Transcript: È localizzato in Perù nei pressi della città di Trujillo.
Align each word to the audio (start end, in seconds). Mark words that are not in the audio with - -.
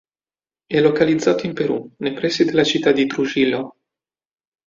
È 0.65 0.79
localizzato 0.81 1.45
in 1.45 1.53
Perù 1.53 1.87
nei 1.99 2.13
pressi 2.13 2.43
della 2.43 2.63
città 2.63 2.91
di 2.91 3.05
Trujillo. 3.05 3.75